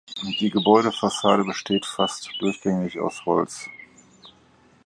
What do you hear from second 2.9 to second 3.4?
aus